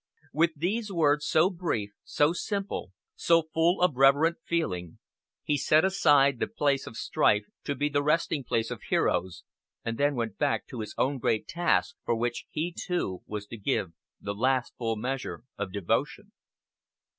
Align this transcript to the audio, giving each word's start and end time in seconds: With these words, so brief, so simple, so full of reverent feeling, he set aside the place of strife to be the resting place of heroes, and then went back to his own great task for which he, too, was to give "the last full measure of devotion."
With 0.33 0.55
these 0.55 0.91
words, 0.91 1.27
so 1.27 1.51
brief, 1.51 1.91
so 2.03 2.33
simple, 2.33 2.91
so 3.15 3.43
full 3.53 3.83
of 3.83 3.97
reverent 3.97 4.37
feeling, 4.43 4.97
he 5.43 5.57
set 5.59 5.85
aside 5.85 6.39
the 6.39 6.47
place 6.47 6.87
of 6.87 6.97
strife 6.97 7.45
to 7.65 7.75
be 7.75 7.87
the 7.87 8.01
resting 8.01 8.43
place 8.43 8.71
of 8.71 8.81
heroes, 8.89 9.43
and 9.85 9.99
then 9.99 10.15
went 10.15 10.39
back 10.39 10.65
to 10.69 10.79
his 10.79 10.95
own 10.97 11.19
great 11.19 11.47
task 11.47 11.97
for 12.03 12.15
which 12.15 12.47
he, 12.49 12.73
too, 12.75 13.21
was 13.27 13.45
to 13.45 13.57
give 13.57 13.93
"the 14.19 14.33
last 14.33 14.73
full 14.79 14.95
measure 14.95 15.43
of 15.55 15.71
devotion." 15.71 16.31